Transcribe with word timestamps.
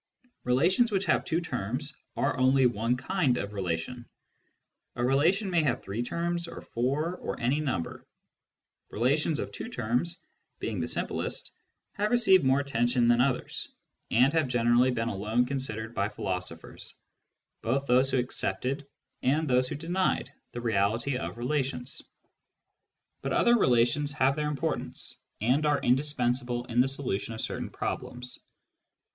Relations 0.45 0.91
which 0.91 1.05
have 1.05 1.23
two 1.25 1.39
terms 1.41 1.95
are 2.17 2.35
only 2.39 2.65
one 2.65 2.95
kind 2.95 3.37
of 3.37 3.53
relations. 3.53 4.03
A 4.95 5.03
relation 5.05 5.47
may 5.51 5.61
have 5.61 5.83
three 5.83 6.01
terms, 6.01 6.47
or 6.47 6.61
four, 6.61 7.17
or 7.17 7.39
any 7.39 7.59
number. 7.59 8.03
Relations 8.89 9.37
of 9.39 9.51
two 9.51 9.69
terms, 9.69 10.19
being 10.57 10.79
the 10.79 10.87
simplest, 10.87 11.51
have 11.93 12.09
received 12.09 12.43
more 12.43 12.59
attention 12.61 13.07
than 13.09 13.19
the 13.19 13.23
others, 13.25 13.69
and 14.09 14.33
have 14.33 14.47
generally 14.47 14.89
been 14.89 15.07
alone 15.07 15.45
considered 15.45 15.93
by 15.93 16.09
philosophers, 16.09 16.95
both 17.61 17.85
those 17.85 18.09
who 18.09 18.17
accepted 18.17 18.87
and 19.21 19.47
those 19.47 19.67
who 19.67 19.75
denied 19.75 20.33
the 20.51 20.61
reality 20.61 21.15
of 21.15 21.37
relations. 21.37 22.01
But 23.21 23.33
other 23.33 23.55
relations 23.55 24.13
have 24.13 24.35
their 24.35 24.47
importance, 24.49 25.15
and 25.41 25.63
are 25.63 25.79
indispensable 25.79 26.65
in 26.65 26.81
the 26.81 26.87
solution 26.87 27.35
of 27.35 27.39
^ 27.39 27.43
certain 27.43 27.69
problems. 27.69 28.39